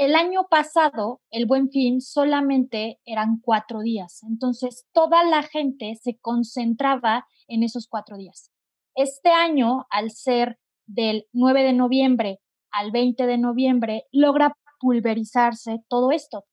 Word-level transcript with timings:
el 0.00 0.14
año 0.14 0.46
pasado, 0.48 1.20
el 1.30 1.44
buen 1.44 1.68
fin 1.68 2.00
solamente 2.00 2.98
eran 3.04 3.38
cuatro 3.42 3.80
días. 3.80 4.22
Entonces, 4.22 4.86
toda 4.94 5.24
la 5.24 5.42
gente 5.42 5.94
se 6.00 6.16
concentraba 6.18 7.26
en 7.48 7.62
esos 7.62 7.86
cuatro 7.86 8.16
días. 8.16 8.50
Este 8.94 9.28
año, 9.28 9.84
al 9.90 10.10
ser 10.10 10.58
del 10.86 11.26
9 11.34 11.64
de 11.64 11.72
noviembre 11.74 12.38
al 12.72 12.92
20 12.92 13.26
de 13.26 13.36
noviembre, 13.36 14.04
logra 14.10 14.56
pulverizarse 14.80 15.80
todo 15.86 16.12
esto. 16.12 16.44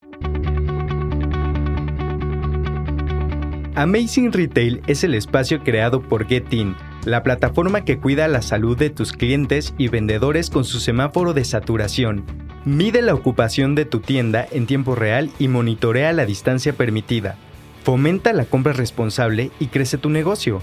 Amazing 3.76 4.34
Retail 4.34 4.82
es 4.88 5.06
el 5.06 5.14
espacio 5.14 5.64
creado 5.64 6.02
por 6.02 6.28
Getin, 6.28 6.76
la 7.06 7.24
plataforma 7.24 7.86
que 7.86 8.00
cuida 8.00 8.28
la 8.28 8.42
salud 8.42 8.78
de 8.78 8.90
tus 8.90 9.14
clientes 9.14 9.74
y 9.78 9.88
vendedores 9.88 10.50
con 10.50 10.66
su 10.66 10.82
semáforo 10.82 11.34
de 11.34 11.46
saturación. 11.46 12.47
Mide 12.66 13.02
la 13.02 13.14
ocupación 13.14 13.76
de 13.76 13.86
tu 13.86 14.02
tienda 14.02 14.46
en 14.52 14.68
tiempo 14.68 14.96
real 14.96 15.32
y 15.40 15.48
monitorea 15.48 16.12
la 16.14 16.26
distancia 16.26 16.74
permitida. 16.74 17.38
Fomenta 17.84 18.34
la 18.34 18.46
compra 18.46 18.74
responsable 18.74 19.52
y 19.60 19.68
crece 19.68 19.98
tu 19.98 20.10
negocio. 20.10 20.62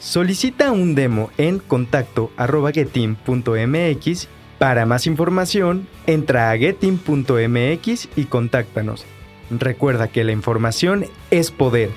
Solicita 0.00 0.72
un 0.72 0.94
demo 0.94 1.30
en 1.38 1.58
contacto.getin.mx. 1.58 4.28
Para 4.58 4.86
más 4.86 5.06
información, 5.06 5.86
entra 6.06 6.50
a 6.50 6.56
getin.mx 6.56 8.08
y 8.16 8.24
contáctanos. 8.24 9.04
Recuerda 9.50 10.08
que 10.08 10.24
la 10.24 10.32
información 10.32 11.04
es 11.30 11.50
poder. 11.50 11.90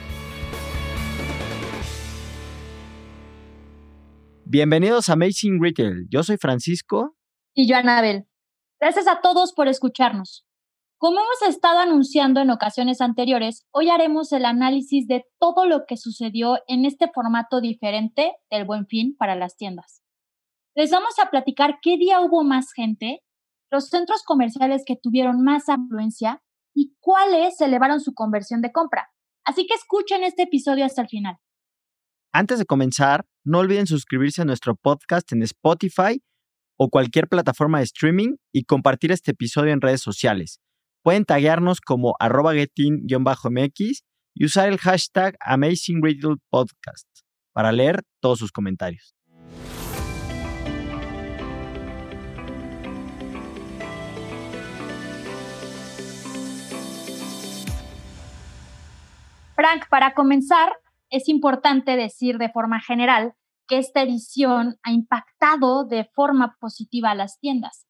Bienvenidos 4.44 5.10
a 5.10 5.14
Amazing 5.14 5.62
Retail. 5.62 6.08
Yo 6.10 6.24
soy 6.24 6.38
Francisco. 6.38 7.16
Y 7.54 7.68
yo, 7.68 7.76
Anabel. 7.76 8.27
Gracias 8.80 9.08
a 9.08 9.22
todos 9.22 9.54
por 9.54 9.68
escucharnos. 9.68 10.46
Como 11.00 11.20
hemos 11.20 11.56
estado 11.56 11.80
anunciando 11.80 12.42
en 12.42 12.52
ocasiones 12.52 13.02
anteriores, 13.02 13.66
hoy 13.72 13.90
haremos 13.90 14.32
el 14.32 14.46
análisis 14.46 15.08
de 15.08 15.26
todo 15.40 15.66
lo 15.66 15.86
que 15.88 15.98
sucedió 15.98 16.60
en 16.68 16.86
este 16.86 17.10
formato 17.14 17.60
diferente 17.60 18.34
del 18.52 18.66
buen 18.66 18.86
fin 18.86 19.16
para 19.18 19.36
las 19.36 19.58
tiendas. 19.58 20.04
Les 20.76 20.92
vamos 20.92 21.18
a 21.24 21.32
platicar 21.32 21.80
qué 21.82 21.98
día 21.98 22.22
hubo 22.22 22.44
más 22.44 22.72
gente, 22.72 23.24
los 23.72 23.90
centros 23.90 24.22
comerciales 24.24 24.84
que 24.86 24.96
tuvieron 24.96 25.44
más 25.44 25.70
afluencia 25.70 26.44
y 26.76 26.96
cuáles 27.00 27.60
elevaron 27.62 28.00
su 28.00 28.14
conversión 28.14 28.62
de 28.62 28.72
compra. 28.72 29.10
Así 29.44 29.66
que 29.66 29.74
escuchen 29.74 30.24
este 30.24 30.44
episodio 30.44 30.86
hasta 30.86 31.02
el 31.02 31.08
final. 31.08 31.38
Antes 32.32 32.60
de 32.60 32.66
comenzar, 32.66 33.26
no 33.44 33.60
olviden 33.60 33.88
suscribirse 33.88 34.44
a 34.44 34.46
nuestro 34.46 34.76
podcast 34.76 35.32
en 35.32 35.42
Spotify 35.42 36.22
o 36.78 36.90
cualquier 36.90 37.28
plataforma 37.28 37.80
de 37.80 37.86
streaming 37.86 38.36
y 38.54 38.64
compartir 38.64 39.12
este 39.12 39.32
episodio 39.32 39.74
en 39.74 39.82
redes 39.82 40.02
sociales. 40.02 40.62
Pueden 41.04 41.26
taguearnos 41.26 41.82
como 41.82 42.16
arroba 42.20 42.54
getin-mx 42.54 44.04
y 44.36 44.46
usar 44.46 44.70
el 44.70 44.78
hashtag 44.78 45.36
Amazing 45.40 46.02
Podcast 46.50 47.08
para 47.54 47.72
leer 47.72 48.04
todos 48.22 48.40
sus 48.40 48.52
comentarios. 48.52 49.16
Frank, 59.56 59.90
para 59.90 60.14
comenzar, 60.14 60.74
es 61.10 61.28
importante 61.30 61.96
decir 61.98 62.38
de 62.38 62.50
forma 62.50 62.80
general 62.80 63.34
que 63.68 63.78
esta 63.78 64.02
edición 64.02 64.78
ha 64.84 64.92
impactado 64.92 65.86
de 65.86 66.06
forma 66.16 66.56
positiva 66.60 67.12
a 67.12 67.16
las 67.16 67.40
tiendas, 67.40 67.86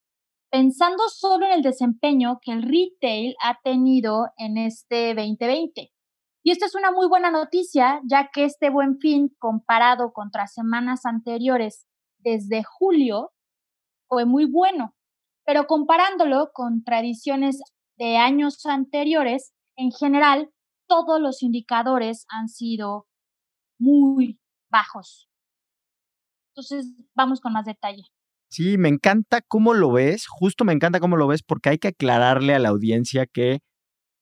pensando 0.52 1.04
solo 1.10 1.46
en 1.46 1.54
el 1.54 1.62
desempeño 1.62 2.40
que 2.42 2.52
el 2.52 2.64
retail 2.64 3.36
ha 3.42 3.60
tenido 3.64 4.28
en 4.38 4.58
este 4.58 5.14
2020. 5.14 5.92
Y 6.44 6.52
esto 6.52 6.66
es 6.66 6.76
una 6.76 6.92
muy 6.92 7.08
buena 7.08 7.30
noticia, 7.30 8.00
ya 8.10 8.30
que 8.34 8.46
este 8.46 8.70
buen 8.70 9.00
fin, 9.00 9.36
comparado 9.38 10.14
contra 10.14 10.48
semanas 10.48 11.06
anteriores 11.06 11.86
desde 12.20 12.64
julio, 12.64 13.32
fue 14.08 14.26
muy 14.26 14.46
bueno. 14.46 14.96
Pero 15.46 15.68
comparándolo 15.68 16.52
con 16.54 16.84
tradiciones 16.84 17.60
de 17.98 18.18
años 18.18 18.66
anteriores, 18.66 19.54
en 19.76 19.92
general, 19.92 20.50
todos 20.88 21.20
los 21.20 21.44
indicadores 21.44 22.26
han 22.30 22.48
sido 22.48 23.08
muy 23.78 24.40
bajos. 24.70 25.27
Entonces, 26.58 26.92
vamos 27.14 27.40
con 27.40 27.54
más 27.54 27.66
detalle. 27.66 28.02
Sí, 28.50 28.80
me 28.80 28.90
encanta 28.90 29.42
cómo 29.48 29.76
lo 29.76 29.92
ves, 29.92 30.26
justo 30.28 30.66
me 30.66 30.74
encanta 30.74 31.00
cómo 31.00 31.16
lo 31.16 31.28
ves 31.28 31.44
porque 31.44 31.70
hay 31.70 31.78
que 31.78 31.90
aclararle 31.90 32.56
a 32.56 32.60
la 32.60 32.70
audiencia 32.70 33.28
que 33.28 33.60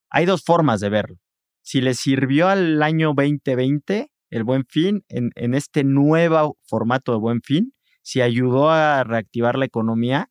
hay 0.09 0.25
dos 0.25 0.43
formas 0.43 0.81
de 0.81 0.89
verlo. 0.89 1.15
Si 1.61 1.79
le 1.79 1.93
sirvió 1.93 2.49
al 2.49 2.83
año 2.83 3.13
2020 3.15 4.11
el 4.31 4.43
buen 4.43 4.65
fin 4.67 5.05
en, 5.07 5.29
en 5.35 5.53
este 5.53 5.85
nuevo 5.85 6.57
formato 6.65 7.13
de 7.13 7.19
buen 7.19 7.41
fin, 7.41 7.73
si 8.01 8.19
ayudó 8.19 8.69
a 8.69 9.05
reactivar 9.05 9.57
la 9.57 9.65
economía, 9.65 10.27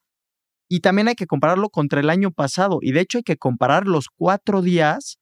y 0.69 0.81
también 0.81 1.09
hay 1.09 1.15
que 1.15 1.27
compararlo 1.27 1.71
contra 1.71 2.01
el 2.01 2.11
año 2.11 2.33
pasado. 2.33 2.81
Y 2.83 2.93
de 2.93 3.01
hecho 3.01 3.17
hay 3.17 3.25
que 3.25 3.39
comparar 3.39 3.87
los 3.87 4.09
cuatro 4.15 4.61
días 4.61 5.19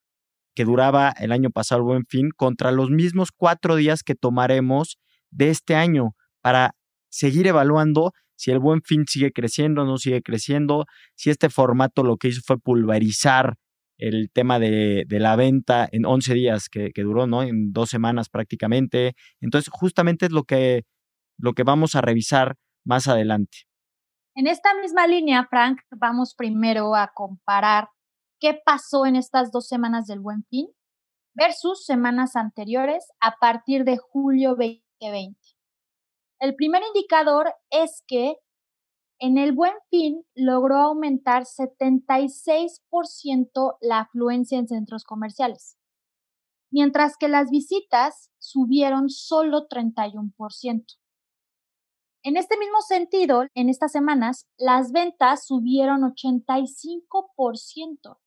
que 0.57 0.65
duraba 0.65 1.11
el 1.11 1.31
año 1.31 1.51
pasado 1.51 1.81
el 1.81 1.85
buen 1.85 2.07
fin 2.09 2.31
contra 2.35 2.73
los 2.73 2.91
mismos 2.91 3.31
cuatro 3.31 3.77
días 3.77 4.03
que 4.03 4.17
tomaremos 4.17 4.99
de 5.31 5.51
este 5.51 5.77
año 5.77 6.17
para 6.43 6.75
seguir 7.11 7.47
evaluando 7.47 8.13
si 8.37 8.51
el 8.51 8.59
buen 8.59 8.83
fin 8.83 9.05
sigue 9.07 9.33
creciendo 9.33 9.85
no 9.85 9.99
sigue 9.99 10.21
creciendo, 10.21 10.87
si 11.15 11.31
este 11.31 11.49
formato 11.49 12.03
lo 12.03 12.17
que 12.17 12.29
hizo 12.29 12.41
fue 12.45 12.59
pulverizar 12.59 13.55
el 13.99 14.31
tema 14.33 14.59
de, 14.59 15.07
la 15.09 15.37
venta 15.37 15.89
en 15.93 16.05
11 16.05 16.35
días 16.35 16.69
que, 16.69 16.91
que, 16.91 17.03
duró, 17.03 17.29
¿no? 17.29 17.45
En 17.45 17.73
dos 17.73 17.91
semanas 17.91 18.29
prácticamente. 18.29 19.15
Entonces, 19.41 19.71
justamente 19.73 20.27
es 20.27 20.33
lo 20.33 20.43
que, 20.43 20.83
lo 21.39 21.53
que 21.53 21.63
vamos 21.63 21.95
a 21.95 22.01
revisar 22.01 22.57
más 22.85 23.07
adelante. 23.07 23.59
En 24.35 24.49
esta 24.49 24.75
misma 24.75 25.07
línea, 25.07 25.47
Frank, 25.49 25.79
vamos 25.91 26.35
primero 26.35 26.97
a 26.97 27.13
comparar 27.15 27.91
qué 28.41 28.59
pasó 28.65 29.07
en 29.07 29.15
estas 29.15 29.53
dos 29.53 29.69
semanas 29.69 30.07
del 30.07 30.19
buen 30.19 30.45
fin 30.51 30.67
versus 31.35 31.85
semanas 31.85 32.35
anteriores 32.35 33.07
a 33.21 33.37
partir 33.37 33.85
de 33.85 33.99
julio 33.99 34.57
2020. 34.57 35.39
El 36.43 36.55
primer 36.57 36.83
indicador 36.83 37.55
es 37.71 38.03
que 38.09 38.35
en 39.21 39.39
el 39.39 39.53
buen 39.53 39.75
fin 39.91 40.27
logró 40.35 40.79
aumentar 40.79 41.45
76% 41.45 43.77
la 43.81 44.01
afluencia 44.01 44.59
en 44.59 44.67
centros 44.67 45.05
comerciales, 45.05 45.79
mientras 46.73 47.17
que 47.17 47.29
las 47.29 47.49
visitas 47.49 48.33
subieron 48.41 49.09
solo 49.09 49.69
31%. 49.69 50.85
En 52.25 52.37
este 52.37 52.59
mismo 52.59 52.81
sentido, 52.81 53.45
en 53.55 53.69
estas 53.69 53.93
semanas, 53.93 54.49
las 54.59 54.91
ventas 54.91 55.47
subieron 55.47 56.01
85% 56.01 58.19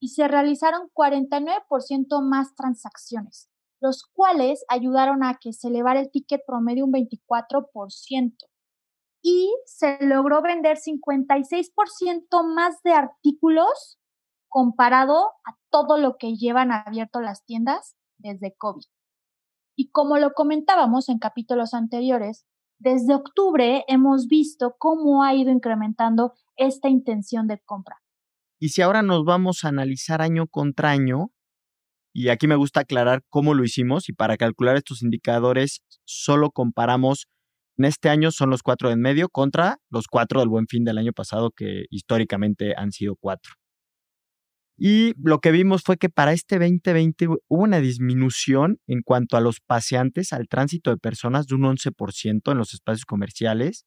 y 0.00 0.08
se 0.08 0.28
realizaron 0.28 0.88
49% 0.94 2.22
más 2.22 2.54
transacciones, 2.54 3.49
los 3.80 4.04
cuales 4.12 4.64
ayudaron 4.68 5.24
a 5.24 5.38
que 5.40 5.52
se 5.52 5.68
elevara 5.68 6.00
el 6.00 6.10
ticket 6.10 6.42
promedio 6.46 6.84
un 6.84 6.92
24% 6.92 8.34
y 9.22 9.52
se 9.66 9.98
logró 10.04 10.42
vender 10.42 10.78
56% 10.78 12.54
más 12.54 12.82
de 12.82 12.92
artículos 12.92 13.98
comparado 14.48 15.16
a 15.46 15.56
todo 15.70 15.98
lo 15.98 16.16
que 16.18 16.34
llevan 16.34 16.72
abierto 16.72 17.20
las 17.20 17.44
tiendas 17.44 17.96
desde 18.18 18.54
COVID. 18.56 18.84
Y 19.76 19.90
como 19.90 20.18
lo 20.18 20.32
comentábamos 20.32 21.08
en 21.08 21.18
capítulos 21.18 21.74
anteriores, 21.74 22.44
desde 22.78 23.14
octubre 23.14 23.84
hemos 23.88 24.26
visto 24.26 24.74
cómo 24.78 25.22
ha 25.22 25.34
ido 25.34 25.50
incrementando 25.50 26.34
esta 26.56 26.88
intención 26.88 27.46
de 27.46 27.60
compra. 27.64 28.02
Y 28.58 28.70
si 28.70 28.82
ahora 28.82 29.02
nos 29.02 29.24
vamos 29.24 29.64
a 29.64 29.68
analizar 29.68 30.20
año 30.20 30.46
contra 30.46 30.90
año, 30.90 31.30
y 32.12 32.28
aquí 32.28 32.46
me 32.46 32.56
gusta 32.56 32.80
aclarar 32.80 33.22
cómo 33.28 33.54
lo 33.54 33.64
hicimos, 33.64 34.08
y 34.08 34.12
para 34.12 34.36
calcular 34.36 34.76
estos 34.76 35.02
indicadores 35.02 35.80
solo 36.04 36.50
comparamos, 36.50 37.26
en 37.78 37.86
este 37.86 38.08
año 38.10 38.30
son 38.30 38.50
los 38.50 38.62
cuatro 38.62 38.90
en 38.90 39.00
medio 39.00 39.28
contra 39.28 39.78
los 39.88 40.06
cuatro 40.06 40.40
del 40.40 40.48
buen 40.48 40.66
fin 40.66 40.84
del 40.84 40.98
año 40.98 41.12
pasado, 41.12 41.50
que 41.50 41.84
históricamente 41.90 42.74
han 42.76 42.92
sido 42.92 43.16
cuatro. 43.16 43.54
Y 44.82 45.12
lo 45.22 45.40
que 45.40 45.50
vimos 45.50 45.82
fue 45.82 45.98
que 45.98 46.08
para 46.08 46.32
este 46.32 46.58
2020 46.58 47.26
hubo 47.28 47.38
una 47.48 47.80
disminución 47.80 48.78
en 48.86 49.02
cuanto 49.02 49.36
a 49.36 49.40
los 49.42 49.60
paseantes, 49.60 50.32
al 50.32 50.48
tránsito 50.48 50.90
de 50.90 50.96
personas 50.96 51.46
de 51.46 51.54
un 51.54 51.62
11% 51.64 52.50
en 52.50 52.58
los 52.58 52.72
espacios 52.72 53.04
comerciales. 53.04 53.84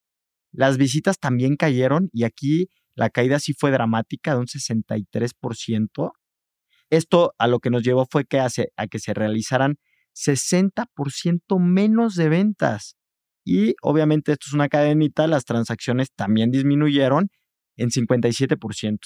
Las 0.52 0.78
visitas 0.78 1.18
también 1.20 1.56
cayeron 1.56 2.10
y 2.14 2.26
aquí 2.26 2.68
la 2.96 3.10
caída 3.10 3.40
sí 3.40 3.54
fue 3.58 3.72
dramática, 3.72 4.34
de 4.36 4.42
un 4.42 4.46
63%. 4.46 6.12
Esto 6.94 7.34
a 7.40 7.48
lo 7.48 7.60
que 7.60 7.72
nos 7.72 7.82
llevó 7.82 8.06
fue 8.06 8.26
que 8.26 8.40
hace, 8.40 8.72
a 8.78 8.86
que 8.86 9.00
se 9.00 9.16
realizaran 9.16 9.78
60% 10.14 11.58
menos 11.60 12.14
de 12.14 12.30
ventas. 12.30 12.98
Y 13.44 13.74
obviamente 13.82 14.32
esto 14.32 14.46
es 14.48 14.54
una 14.54 14.70
cadenita, 14.70 15.26
las 15.26 15.44
transacciones 15.44 16.14
también 16.14 16.52
disminuyeron 16.52 17.30
en 17.78 17.90
57%. 17.90 19.00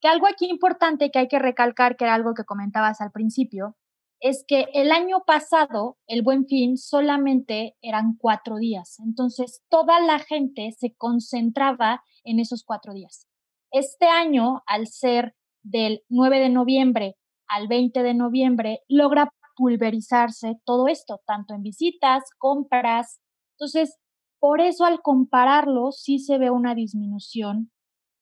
Que 0.00 0.08
algo 0.08 0.26
aquí 0.26 0.46
importante 0.50 1.12
que 1.12 1.20
hay 1.20 1.28
que 1.28 1.38
recalcar, 1.38 1.96
que 1.96 2.06
era 2.06 2.14
algo 2.14 2.34
que 2.34 2.42
comentabas 2.42 3.00
al 3.00 3.12
principio, 3.12 3.76
es 4.18 4.44
que 4.44 4.66
el 4.74 4.90
año 4.90 5.22
pasado, 5.24 5.96
el 6.08 6.22
buen 6.22 6.44
fin, 6.44 6.76
solamente 6.76 7.76
eran 7.82 8.16
cuatro 8.18 8.56
días. 8.56 8.98
Entonces, 8.98 9.62
toda 9.68 10.00
la 10.00 10.18
gente 10.18 10.70
se 10.76 10.92
concentraba 10.96 12.02
en 12.24 12.40
esos 12.40 12.64
cuatro 12.64 12.94
días. 12.94 13.28
Este 13.70 14.06
año, 14.06 14.64
al 14.66 14.88
ser 14.88 15.36
del 15.64 16.02
9 16.08 16.38
de 16.38 16.50
noviembre 16.50 17.16
al 17.48 17.68
20 17.68 18.02
de 18.02 18.14
noviembre, 18.14 18.80
logra 18.88 19.30
pulverizarse 19.56 20.54
todo 20.64 20.88
esto, 20.88 21.20
tanto 21.26 21.54
en 21.54 21.62
visitas, 21.62 22.22
compras. 22.38 23.20
Entonces, 23.58 23.96
por 24.40 24.60
eso 24.60 24.84
al 24.84 25.00
compararlo, 25.02 25.90
sí 25.92 26.18
se 26.18 26.38
ve 26.38 26.50
una 26.50 26.74
disminución 26.74 27.70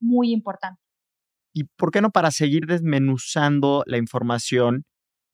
muy 0.01 0.33
importante. 0.33 0.81
¿Y 1.55 1.65
por 1.65 1.91
qué 1.91 2.01
no 2.01 2.11
para 2.11 2.31
seguir 2.31 2.67
desmenuzando 2.67 3.83
la 3.87 3.99
información, 3.99 4.85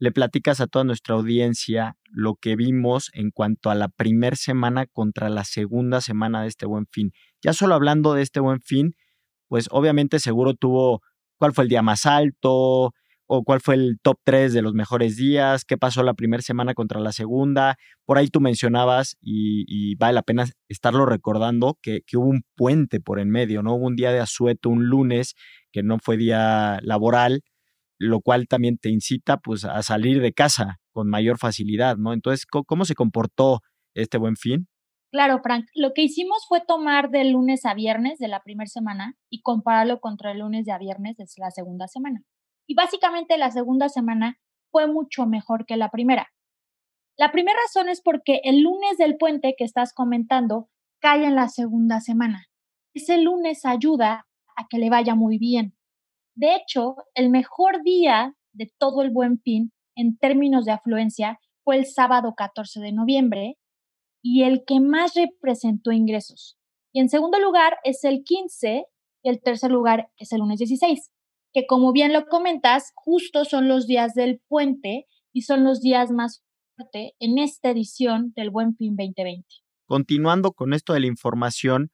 le 0.01 0.13
platicas 0.13 0.61
a 0.61 0.67
toda 0.67 0.85
nuestra 0.85 1.15
audiencia 1.15 1.97
lo 2.05 2.37
que 2.37 2.57
vimos 2.57 3.11
en 3.15 3.31
cuanto 3.31 3.71
a 3.71 3.75
la 3.75 3.89
primera 3.89 4.37
semana 4.37 4.87
contra 4.87 5.29
la 5.29 5.45
segunda 5.45 6.01
semana 6.01 6.43
de 6.43 6.49
este 6.49 6.67
buen 6.67 6.87
fin? 6.87 7.13
Ya 7.43 7.53
solo 7.53 7.75
hablando 7.75 8.15
de 8.15 8.23
este 8.23 8.41
buen 8.41 8.61
fin, 8.61 8.95
pues 9.49 9.69
obviamente 9.71 10.19
seguro 10.19 10.55
tuvo 10.55 11.03
cuál 11.39 11.53
fue 11.55 11.65
el 11.65 11.71
día 11.71 11.83
más 11.83 12.07
alto, 12.07 12.93
o 13.31 13.45
cuál 13.45 13.61
fue 13.61 13.75
el 13.75 13.99
top 14.03 14.19
3 14.25 14.55
de 14.55 14.63
los 14.63 14.73
mejores 14.73 15.17
días, 15.17 15.65
qué 15.67 15.77
pasó 15.77 16.03
la 16.03 16.15
primera 16.15 16.43
semana 16.43 16.73
contra 16.73 16.99
la 16.99 17.13
segunda. 17.13 17.77
Por 18.07 18.17
ahí 18.17 18.29
tú 18.29 18.41
mencionabas, 18.41 19.19
y, 19.21 19.95
vale 19.97 20.15
la 20.15 20.23
pena 20.23 20.47
estarlo 20.69 21.05
recordando, 21.05 21.79
que, 21.83 22.01
hubo 22.15 22.27
un 22.27 22.43
puente 22.57 23.01
por 23.01 23.21
en 23.21 23.29
medio, 23.29 23.63
¿no? 23.63 23.75
Hubo 23.75 23.87
un 23.87 23.97
día 23.97 24.13
de 24.13 24.21
asueto, 24.21 24.71
un 24.71 24.87
lunes, 24.87 25.35
que 25.73 25.83
no 25.83 25.99
fue 25.99 26.17
día 26.17 26.79
laboral, 26.83 27.43
lo 27.99 28.21
cual 28.21 28.49
también 28.49 28.79
te 28.79 28.89
incita 28.89 29.37
pues 29.39 29.65
a 29.65 29.83
salir 29.83 30.23
de 30.23 30.33
casa 30.33 30.79
con 30.93 31.11
mayor 31.11 31.39
facilidad, 31.39 31.99
¿no? 31.99 32.15
Entonces, 32.15 32.47
¿cómo, 32.47 32.87
se 32.87 32.95
comportó 32.95 33.61
este 33.95 34.17
buen 34.17 34.37
fin? 34.37 34.69
Claro, 35.11 35.41
Frank, 35.43 35.67
lo 35.75 35.95
que 35.95 36.03
hicimos 36.03 36.47
fue 36.47 36.61
tomar 36.61 37.11
de 37.11 37.25
lunes 37.25 37.65
a 37.65 37.73
viernes 37.73 38.19
de 38.19 38.29
la 38.29 38.43
primera 38.43 38.69
semana 38.69 39.17
y 39.31 39.41
compararlo 39.41 40.01
contra 40.01 40.33
el 40.33 40.41
lunes 40.41 40.67
de 40.67 40.73
a 40.73 40.79
viernes 40.79 41.17
de 41.17 41.25
la 41.39 41.51
segunda 41.51 41.89
semana. 41.89 42.23
Y 42.67 42.75
básicamente 42.75 43.39
la 43.39 43.51
segunda 43.51 43.89
semana 43.89 44.39
fue 44.71 44.87
mucho 44.87 45.25
mejor 45.25 45.65
que 45.65 45.77
la 45.77 45.89
primera. 45.89 46.29
La 47.17 47.33
primera 47.33 47.59
razón 47.67 47.89
es 47.89 48.03
porque 48.03 48.41
el 48.45 48.61
lunes 48.61 48.99
del 48.99 49.17
puente 49.17 49.55
que 49.57 49.65
estás 49.65 49.95
comentando 49.95 50.69
cae 51.01 51.25
en 51.25 51.35
la 51.35 51.49
segunda 51.49 52.01
semana. 52.01 52.47
Ese 52.93 53.17
lunes 53.17 53.65
ayuda 53.65 54.27
a 54.57 54.67
que 54.69 54.79
le 54.79 54.91
vaya 54.91 55.15
muy 55.15 55.39
bien. 55.39 55.75
De 56.35 56.55
hecho, 56.55 56.97
el 57.15 57.31
mejor 57.31 57.83
día 57.83 58.35
de 58.53 58.71
todo 58.79 59.03
el 59.03 59.11
buen 59.11 59.41
fin 59.41 59.73
en 59.97 60.19
términos 60.19 60.67
de 60.67 60.73
afluencia 60.73 61.41
fue 61.65 61.77
el 61.79 61.87
sábado 61.87 62.35
14 62.37 62.81
de 62.81 62.93
noviembre 62.93 63.57
y 64.23 64.43
el 64.43 64.65
que 64.67 64.81
más 64.81 65.15
representó 65.15 65.93
ingresos. 65.93 66.59
Y 66.93 67.01
en 67.01 67.09
segundo 67.09 67.39
lugar 67.39 67.79
es 67.85 68.05
el 68.05 68.25
15 68.25 68.85
y 69.23 69.29
el 69.29 69.41
tercer 69.41 69.71
lugar 69.71 70.11
es 70.19 70.33
el 70.33 70.41
lunes 70.41 70.59
16 70.59 71.11
que 71.53 71.67
como 71.67 71.93
bien 71.93 72.13
lo 72.13 72.27
comentas, 72.27 72.93
justo 72.95 73.45
son 73.45 73.69
los 73.69 73.87
días 73.87 74.15
del 74.15 74.41
puente 74.49 75.07
y 75.33 75.43
son 75.43 75.65
los 75.65 75.81
días 75.81 76.11
más 76.11 76.43
fuertes 76.77 77.13
en 77.19 77.39
esta 77.39 77.71
edición 77.71 78.33
del 78.37 78.51
Buen 78.51 78.77
Fin 78.77 78.97
2020. 78.97 79.47
Continuando 79.87 80.53
con 80.53 80.75
esto 80.75 80.93
de 80.93 81.01
la 81.01 81.07
información, 81.07 81.91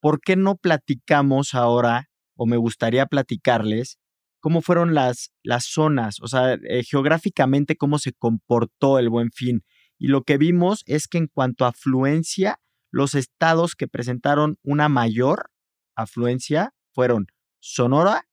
¿por 0.00 0.20
qué 0.20 0.36
no 0.36 0.56
platicamos 0.56 1.54
ahora, 1.54 2.10
o 2.36 2.46
me 2.46 2.56
gustaría 2.56 3.06
platicarles, 3.06 3.98
cómo 4.40 4.60
fueron 4.60 4.94
las, 4.94 5.32
las 5.42 5.64
zonas, 5.64 6.20
o 6.20 6.26
sea, 6.26 6.54
eh, 6.54 6.82
geográficamente 6.84 7.76
cómo 7.76 7.98
se 7.98 8.12
comportó 8.12 8.98
el 8.98 9.08
Buen 9.08 9.30
Fin? 9.32 9.64
Y 10.02 10.08
lo 10.08 10.24
que 10.24 10.36
vimos 10.36 10.82
es 10.86 11.06
que 11.06 11.18
en 11.18 11.28
cuanto 11.28 11.64
a 11.64 11.68
afluencia, 11.68 12.58
los 12.90 13.14
estados 13.14 13.76
que 13.76 13.86
presentaron 13.86 14.58
una 14.64 14.88
mayor 14.88 15.52
afluencia 15.94 16.74
fueron 16.92 17.28
Sonora, 17.60 18.24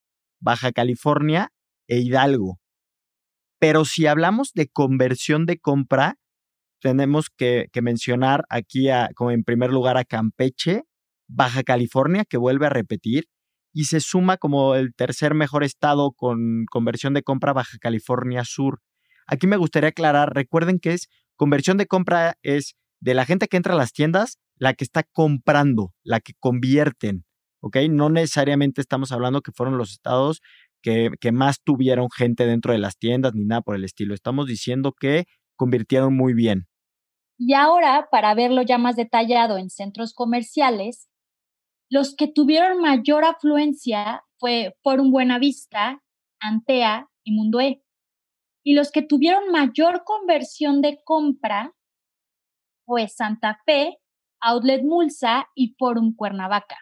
Baja 0.41 0.71
California 0.71 1.51
e 1.87 1.99
Hidalgo. 1.99 2.59
Pero 3.59 3.85
si 3.85 4.07
hablamos 4.07 4.53
de 4.53 4.67
conversión 4.67 5.45
de 5.45 5.59
compra, 5.59 6.15
tenemos 6.81 7.29
que, 7.29 7.69
mencionar 7.83 8.45
aquí, 8.49 8.87
como 9.13 9.29
en 9.29 9.43
primer 9.43 9.69
lugar, 9.69 9.95
a 9.97 10.05
Campeche, 10.05 10.85
Baja 11.27 11.61
California, 11.61 12.25
que 12.25 12.37
vuelve 12.37 12.65
a 12.65 12.69
repetir, 12.71 13.25
y 13.75 13.83
se 13.83 13.99
suma 13.99 14.37
como 14.37 14.73
el 14.73 14.95
tercer 14.95 15.35
mejor 15.35 15.63
estado 15.63 16.13
con 16.13 16.65
conversión 16.71 17.13
de 17.13 17.21
compra 17.21 17.53
Baja 17.53 17.77
California 17.79 18.43
Sur. 18.43 18.79
Aquí 19.31 19.47
me 19.47 19.57
gustaría 19.57 19.89
aclarar, 19.89 20.33
recuerden 20.33 20.79
que 20.79 20.93
es 20.93 21.07
conversión 21.35 21.77
de 21.77 21.87
compra 21.87 22.37
es 22.41 22.75
de 22.99 23.13
la 23.13 23.25
gente 23.25 23.47
que 23.47 23.57
entra 23.57 23.73
a 23.73 23.77
las 23.77 23.93
tiendas, 23.93 24.37
la 24.57 24.73
que 24.73 24.83
está 24.83 25.03
comprando, 25.03 25.93
la 26.03 26.19
que 26.19 26.33
convierten. 26.39 27.25
¿ok? 27.61 27.77
No 27.89 28.09
necesariamente 28.09 28.81
estamos 28.81 29.11
hablando 29.11 29.41
que 29.41 29.51
fueron 29.51 29.77
los 29.77 29.91
estados 29.91 30.41
que, 30.81 31.11
más 31.31 31.61
tuvieron 31.63 32.07
gente 32.09 32.45
dentro 32.45 32.73
de 32.73 32.79
las 32.79 32.97
tiendas 32.97 33.33
ni 33.35 33.45
nada 33.45 33.61
por 33.61 33.75
el 33.75 33.83
estilo. 33.83 34.13
Estamos 34.13 34.47
diciendo 34.47 34.93
que 34.93 35.25
convirtieron 35.55 36.15
muy 36.15 36.33
bien. 36.33 36.67
Y 37.37 37.53
ahora, 37.53 38.07
para 38.11 38.33
verlo 38.33 38.61
ya 38.61 38.77
más 38.77 38.95
detallado 38.95 39.57
en 39.57 39.69
centros 39.69 40.13
comerciales, 40.13 41.09
los 41.89 42.15
que 42.15 42.27
tuvieron 42.27 42.81
mayor 42.81 43.23
afluencia 43.25 44.23
fue 44.37 44.75
Forum 44.83 45.11
Buenavista, 45.11 46.01
Antea 46.39 47.09
y 47.23 47.33
Mundo 47.33 47.59
E. 47.59 47.81
Y 48.69 48.75
los 48.75 48.91
que 48.91 49.01
tuvieron 49.01 49.51
mayor 49.51 50.03
conversión 50.03 50.81
de 50.81 50.99
compra 51.03 51.73
fue 52.85 53.07
Santa 53.07 53.59
Fe, 53.65 53.97
Outlet 54.41 54.83
Mulsa 54.83 55.47
y 55.55 55.75
Forum 55.79 56.13
Cuernavaca 56.15 56.77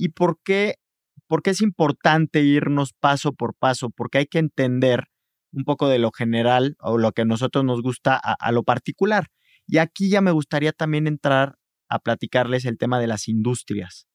y 0.00 0.08
por 0.08 0.40
qué, 0.42 0.76
por 1.28 1.42
qué 1.42 1.50
es 1.50 1.60
importante 1.60 2.40
irnos 2.40 2.94
paso 2.98 3.34
por 3.34 3.54
paso, 3.54 3.90
porque 3.90 4.16
hay 4.16 4.26
que 4.26 4.38
entender 4.38 5.08
un 5.52 5.64
poco 5.64 5.88
de 5.88 5.98
lo 5.98 6.10
general 6.10 6.74
o 6.80 6.96
lo 6.96 7.12
que 7.12 7.22
a 7.22 7.26
nosotros 7.26 7.66
nos 7.66 7.82
gusta 7.82 8.16
a, 8.16 8.52
lo 8.52 8.62
particular. 8.62 9.26
Y 9.66 9.76
aquí 9.76 10.08
ya 10.08 10.22
me 10.22 10.30
gustaría 10.30 10.72
también 10.72 11.06
entrar 11.06 11.56
a 11.90 11.98
platicarles 11.98 12.64
el 12.64 12.78
tema 12.78 12.98
de 12.98 13.08
las 13.08 13.28
industrias. 13.28 14.06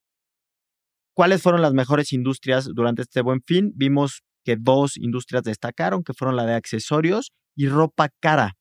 ¿Cuáles 1.13 1.43
fueron 1.43 1.61
las 1.61 1.73
mejores 1.73 2.11
industrias 2.13 2.67
durante 2.73 3.03
este 3.03 3.21
buen 3.21 3.43
fin? 3.43 3.71
Vimos 3.75 4.23
que 4.45 4.55
dos 4.55 4.95
industrias 4.95 5.43
destacaron, 5.43 6.03
que 6.03 6.13
fueron 6.13 6.37
la 6.37 6.45
de 6.45 6.53
accesorios 6.53 7.33
y 7.55 7.67
ropa 7.67 8.09
cara. 8.21 8.53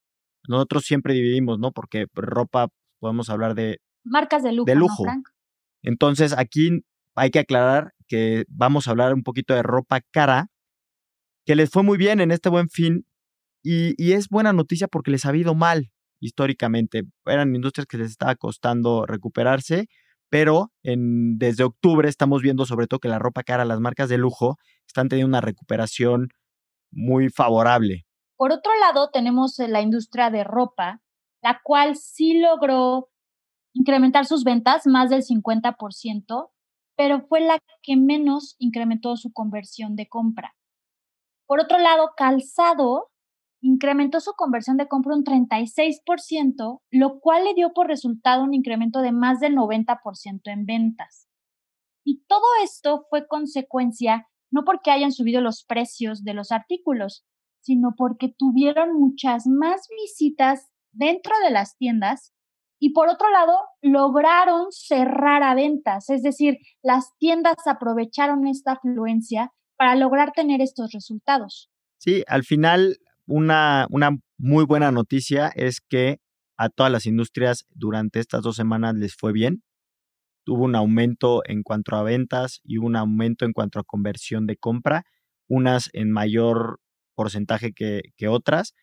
Nosotros 0.48 0.84
siempre 0.84 1.14
dividimos, 1.14 1.58
¿no? 1.58 1.70
Porque 1.72 2.06
ropa 2.14 2.68
podemos 2.98 3.30
hablar 3.30 3.54
de... 3.54 3.78
Marcas 4.02 4.42
de 4.42 4.52
lujo. 4.52 4.66
De 4.66 4.74
lujo. 4.74 5.04
Entonces 5.82 6.32
aquí 6.36 6.82
hay 7.14 7.30
que 7.30 7.38
aclarar 7.38 7.92
que 8.08 8.44
vamos 8.48 8.88
a 8.88 8.90
hablar 8.90 9.14
un 9.14 9.22
poquito 9.22 9.54
de 9.54 9.62
ropa 9.62 10.00
cara, 10.10 10.48
que 11.46 11.54
les 11.54 11.70
fue 11.70 11.82
muy 11.82 11.98
bien 11.98 12.20
en 12.20 12.30
este 12.30 12.48
buen 12.48 12.68
fin 12.68 13.06
y, 13.62 14.12
es 14.12 14.28
buena 14.28 14.52
noticia 14.52 14.88
porque 14.88 15.10
les 15.10 15.24
ha 15.24 15.34
ido 15.34 15.54
mal 15.54 15.90
históricamente. 16.20 17.04
Eran 17.26 17.54
industrias 17.54 17.86
que 17.86 17.98
les 17.98 18.10
estaba 18.10 18.34
costando 18.34 19.06
recuperarse, 19.06 19.86
pero 20.34 20.72
desde 20.82 21.62
octubre 21.62 22.08
estamos 22.08 22.42
viendo 22.42 22.66
sobre 22.66 22.88
todo 22.88 22.98
que 22.98 23.06
la 23.06 23.20
ropa 23.20 23.44
cara, 23.44 23.64
las 23.64 23.78
marcas 23.78 24.08
de 24.08 24.18
lujo, 24.18 24.58
están 24.84 25.08
teniendo 25.08 25.28
una 25.28 25.40
recuperación 25.40 26.30
muy 26.90 27.28
favorable. 27.28 28.04
Por 28.36 28.50
otro 28.50 28.72
lado, 28.80 29.10
tenemos 29.12 29.56
la 29.60 29.80
industria 29.80 30.30
de 30.30 30.42
ropa, 30.42 31.00
la 31.40 31.60
cual 31.62 31.94
sí 31.94 32.40
logró 32.40 33.10
incrementar 33.74 34.26
sus 34.26 34.42
ventas 34.42 34.88
más 34.88 35.08
del 35.08 35.22
50%, 35.22 36.50
pero 36.96 37.20
fue 37.28 37.40
la 37.40 37.60
que 37.80 37.96
menos 37.96 38.56
incrementó 38.58 39.16
su 39.16 39.32
conversión 39.32 39.94
de 39.94 40.08
compra. 40.08 40.56
Por 41.46 41.60
otro 41.60 41.78
lado, 41.78 42.10
calzado 42.16 43.08
incrementó 43.64 44.20
su 44.20 44.34
conversión 44.34 44.76
de 44.76 44.88
compra 44.88 45.16
un 45.16 45.24
36%, 45.24 46.82
lo 46.90 47.20
cual 47.20 47.44
le 47.44 47.54
dio 47.54 47.72
por 47.72 47.88
resultado 47.88 48.44
un 48.44 48.52
incremento 48.52 49.00
de 49.00 49.10
más 49.10 49.40
del 49.40 49.56
90% 49.56 50.40
en 50.44 50.66
ventas. 50.66 51.28
Y 52.04 52.22
todo 52.26 52.44
esto 52.62 53.06
fue 53.08 53.26
consecuencia 53.26 54.28
no 54.50 54.64
porque 54.64 54.90
hayan 54.90 55.12
subido 55.12 55.40
los 55.40 55.64
precios 55.64 56.22
de 56.22 56.34
los 56.34 56.52
artículos, 56.52 57.24
sino 57.60 57.94
porque 57.96 58.32
tuvieron 58.36 58.92
muchas 58.92 59.46
más 59.46 59.88
visitas 59.88 60.68
dentro 60.92 61.32
de 61.42 61.50
las 61.50 61.76
tiendas 61.78 62.34
y 62.78 62.92
por 62.92 63.08
otro 63.08 63.30
lado, 63.30 63.56
lograron 63.80 64.66
cerrar 64.70 65.42
a 65.42 65.54
ventas, 65.54 66.10
es 66.10 66.22
decir, 66.22 66.58
las 66.82 67.16
tiendas 67.18 67.56
aprovecharon 67.66 68.46
esta 68.46 68.72
afluencia 68.72 69.52
para 69.76 69.94
lograr 69.96 70.32
tener 70.32 70.60
estos 70.60 70.92
resultados. 70.92 71.70
Sí, 71.96 72.22
al 72.26 72.44
final, 72.44 72.98
una, 73.26 73.86
una 73.90 74.18
muy 74.38 74.64
buena 74.64 74.90
noticia 74.92 75.48
es 75.54 75.80
que 75.80 76.18
a 76.56 76.68
todas 76.68 76.92
las 76.92 77.06
industrias 77.06 77.64
durante 77.70 78.20
estas 78.20 78.42
dos 78.42 78.56
semanas 78.56 78.94
les 78.94 79.14
fue 79.14 79.32
bien. 79.32 79.62
tuvo 80.44 80.64
un 80.64 80.76
aumento 80.76 81.42
en 81.46 81.62
cuanto 81.62 81.96
a 81.96 82.02
ventas 82.02 82.60
y 82.64 82.78
un 82.78 82.96
aumento 82.96 83.46
en 83.46 83.52
cuanto 83.52 83.80
a 83.80 83.84
conversión 83.84 84.46
de 84.46 84.56
compra, 84.56 85.04
unas 85.48 85.90
en 85.94 86.12
mayor 86.12 86.80
porcentaje 87.14 87.72
que, 87.72 88.02
que 88.16 88.28
otras, 88.28 88.74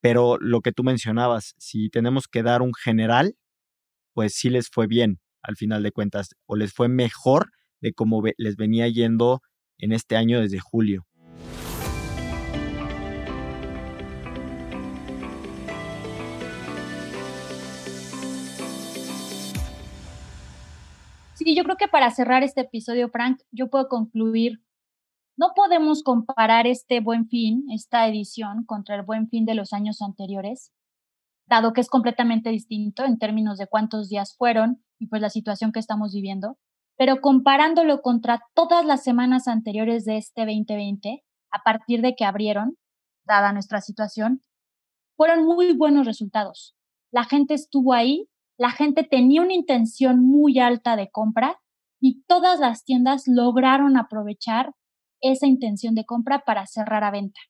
pero 0.00 0.38
lo 0.40 0.62
que 0.62 0.72
tú 0.72 0.82
mencionabas, 0.84 1.54
si 1.58 1.90
tenemos 1.90 2.28
que 2.28 2.42
dar 2.42 2.62
un 2.62 2.72
general, 2.74 3.36
pues 4.14 4.34
sí 4.34 4.50
les 4.50 4.70
fue 4.70 4.86
bien 4.86 5.20
al 5.42 5.56
final 5.56 5.82
de 5.82 5.92
cuentas, 5.92 6.30
o 6.46 6.56
les 6.56 6.72
fue 6.72 6.88
mejor 6.88 7.50
de 7.80 7.92
cómo 7.92 8.22
les 8.36 8.56
venía 8.56 8.88
yendo 8.88 9.40
en 9.78 9.92
este 9.92 10.16
año 10.16 10.40
desde 10.40 10.58
julio. 10.58 11.06
Sí, 21.50 21.56
yo 21.56 21.64
creo 21.64 21.76
que 21.76 21.88
para 21.88 22.12
cerrar 22.12 22.44
este 22.44 22.60
episodio, 22.60 23.08
Frank, 23.08 23.40
yo 23.50 23.70
puedo 23.70 23.88
concluir, 23.88 24.62
no 25.36 25.48
podemos 25.56 26.04
comparar 26.04 26.68
este 26.68 27.00
buen 27.00 27.26
fin, 27.26 27.64
esta 27.72 28.06
edición, 28.06 28.64
contra 28.64 28.94
el 28.94 29.02
buen 29.02 29.28
fin 29.28 29.46
de 29.46 29.56
los 29.56 29.72
años 29.72 30.00
anteriores, 30.00 30.70
dado 31.48 31.72
que 31.72 31.80
es 31.80 31.88
completamente 31.88 32.50
distinto 32.50 33.04
en 33.04 33.18
términos 33.18 33.58
de 33.58 33.66
cuántos 33.66 34.08
días 34.08 34.36
fueron 34.36 34.84
y 35.00 35.08
pues 35.08 35.20
la 35.20 35.28
situación 35.28 35.72
que 35.72 35.80
estamos 35.80 36.14
viviendo, 36.14 36.56
pero 36.96 37.20
comparándolo 37.20 38.00
contra 38.00 38.42
todas 38.54 38.84
las 38.84 39.02
semanas 39.02 39.48
anteriores 39.48 40.04
de 40.04 40.18
este 40.18 40.42
2020, 40.42 41.24
a 41.50 41.62
partir 41.64 42.00
de 42.00 42.14
que 42.14 42.24
abrieron, 42.24 42.76
dada 43.24 43.52
nuestra 43.52 43.80
situación, 43.80 44.44
fueron 45.16 45.44
muy 45.44 45.76
buenos 45.76 46.06
resultados. 46.06 46.76
La 47.10 47.24
gente 47.24 47.54
estuvo 47.54 47.92
ahí 47.92 48.29
la 48.60 48.70
gente 48.70 49.04
tenía 49.04 49.40
una 49.40 49.54
intención 49.54 50.20
muy 50.20 50.58
alta 50.58 50.94
de 50.94 51.08
compra 51.10 51.58
y 51.98 52.24
todas 52.28 52.60
las 52.60 52.84
tiendas 52.84 53.22
lograron 53.26 53.96
aprovechar 53.96 54.72
esa 55.22 55.46
intención 55.46 55.94
de 55.94 56.04
compra 56.04 56.42
para 56.44 56.66
cerrar 56.66 57.02
a 57.02 57.10
venta. 57.10 57.40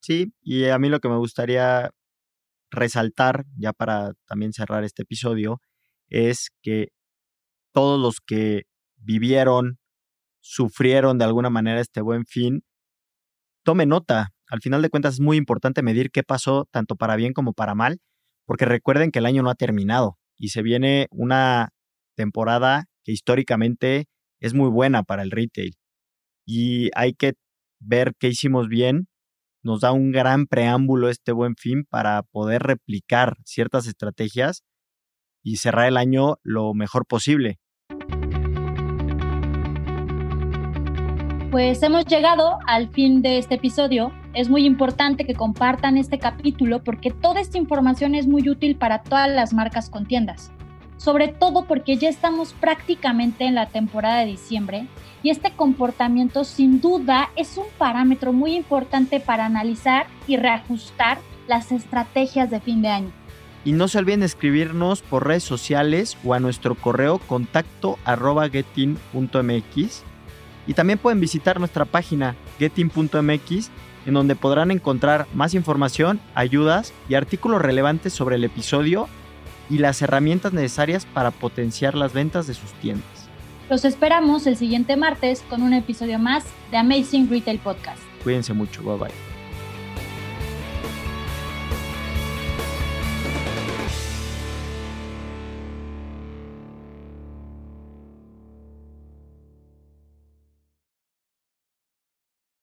Sí, 0.00 0.32
y 0.40 0.64
a 0.64 0.78
mí 0.78 0.88
lo 0.88 1.00
que 1.00 1.10
me 1.10 1.18
gustaría 1.18 1.90
resaltar, 2.70 3.44
ya 3.58 3.74
para 3.74 4.14
también 4.26 4.54
cerrar 4.54 4.82
este 4.82 5.02
episodio, 5.02 5.60
es 6.08 6.48
que 6.62 6.88
todos 7.74 8.00
los 8.00 8.20
que 8.26 8.62
vivieron, 8.96 9.78
sufrieron 10.40 11.18
de 11.18 11.26
alguna 11.26 11.50
manera 11.50 11.82
este 11.82 12.00
buen 12.00 12.24
fin, 12.24 12.62
tome 13.62 13.84
nota. 13.84 14.30
Al 14.48 14.62
final 14.62 14.80
de 14.80 14.88
cuentas 14.88 15.14
es 15.14 15.20
muy 15.20 15.36
importante 15.36 15.82
medir 15.82 16.10
qué 16.10 16.22
pasó 16.22 16.66
tanto 16.70 16.96
para 16.96 17.16
bien 17.16 17.34
como 17.34 17.52
para 17.52 17.74
mal 17.74 17.98
porque 18.48 18.64
recuerden 18.64 19.10
que 19.10 19.18
el 19.18 19.26
año 19.26 19.42
no 19.42 19.50
ha 19.50 19.54
terminado 19.54 20.18
y 20.38 20.48
se 20.48 20.62
viene 20.62 21.06
una 21.10 21.68
temporada 22.16 22.86
que 23.04 23.12
históricamente 23.12 24.06
es 24.40 24.54
muy 24.54 24.70
buena 24.70 25.02
para 25.02 25.22
el 25.22 25.30
retail. 25.30 25.74
Y 26.46 26.88
hay 26.94 27.12
que 27.12 27.34
ver 27.78 28.14
qué 28.18 28.28
hicimos 28.28 28.68
bien. 28.68 29.06
Nos 29.62 29.82
da 29.82 29.92
un 29.92 30.12
gran 30.12 30.46
preámbulo 30.46 31.10
este 31.10 31.32
buen 31.32 31.56
fin 31.56 31.84
para 31.90 32.22
poder 32.22 32.62
replicar 32.62 33.36
ciertas 33.44 33.86
estrategias 33.86 34.62
y 35.42 35.56
cerrar 35.58 35.86
el 35.86 35.98
año 35.98 36.36
lo 36.42 36.72
mejor 36.72 37.04
posible. 37.04 37.58
Pues 41.50 41.82
hemos 41.82 42.04
llegado 42.04 42.58
al 42.66 42.90
fin 42.90 43.22
de 43.22 43.38
este 43.38 43.54
episodio. 43.54 44.12
Es 44.34 44.50
muy 44.50 44.66
importante 44.66 45.24
que 45.24 45.32
compartan 45.32 45.96
este 45.96 46.18
capítulo 46.18 46.84
porque 46.84 47.10
toda 47.10 47.40
esta 47.40 47.56
información 47.56 48.14
es 48.14 48.26
muy 48.26 48.50
útil 48.50 48.76
para 48.76 49.02
todas 49.02 49.30
las 49.30 49.54
marcas 49.54 49.88
con 49.88 50.04
tiendas. 50.04 50.52
Sobre 50.98 51.28
todo 51.28 51.64
porque 51.64 51.96
ya 51.96 52.10
estamos 52.10 52.52
prácticamente 52.52 53.46
en 53.46 53.54
la 53.54 53.64
temporada 53.64 54.18
de 54.18 54.26
diciembre 54.26 54.88
y 55.22 55.30
este 55.30 55.50
comportamiento 55.52 56.44
sin 56.44 56.82
duda 56.82 57.30
es 57.34 57.56
un 57.56 57.66
parámetro 57.78 58.34
muy 58.34 58.54
importante 58.54 59.18
para 59.18 59.46
analizar 59.46 60.06
y 60.26 60.36
reajustar 60.36 61.16
las 61.46 61.72
estrategias 61.72 62.50
de 62.50 62.60
fin 62.60 62.82
de 62.82 62.88
año. 62.88 63.12
Y 63.64 63.72
no 63.72 63.88
se 63.88 63.96
olviden 63.96 64.22
escribirnos 64.22 65.00
por 65.00 65.26
redes 65.26 65.44
sociales 65.44 66.18
o 66.24 66.34
a 66.34 66.40
nuestro 66.40 66.74
correo 66.74 67.18
contacto 67.18 67.96
y 70.68 70.74
también 70.74 71.00
pueden 71.00 71.18
visitar 71.18 71.58
nuestra 71.58 71.86
página 71.86 72.36
getin.mx 72.60 73.70
en 74.06 74.14
donde 74.14 74.36
podrán 74.36 74.70
encontrar 74.70 75.26
más 75.34 75.54
información, 75.54 76.20
ayudas 76.34 76.92
y 77.08 77.14
artículos 77.14 77.60
relevantes 77.60 78.12
sobre 78.12 78.36
el 78.36 78.44
episodio 78.44 79.08
y 79.68 79.78
las 79.78 80.00
herramientas 80.02 80.52
necesarias 80.52 81.06
para 81.06 81.30
potenciar 81.30 81.94
las 81.94 82.12
ventas 82.12 82.46
de 82.46 82.54
sus 82.54 82.72
tiendas. 82.74 83.28
Los 83.68 83.84
esperamos 83.84 84.46
el 84.46 84.56
siguiente 84.56 84.96
martes 84.96 85.44
con 85.50 85.62
un 85.62 85.72
episodio 85.72 86.18
más 86.18 86.44
de 86.70 86.78
Amazing 86.78 87.28
Retail 87.28 87.58
Podcast. 87.58 88.00
Cuídense 88.22 88.54
mucho, 88.54 88.82
bye 88.82 88.96
bye. 88.96 89.27